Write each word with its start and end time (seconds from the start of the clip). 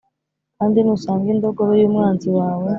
Kandi 0.57 0.77
nusanga 0.81 1.27
indogobe 1.33 1.73
y 1.81 1.85
umwanzi 1.89 2.27
wawe 2.37 2.67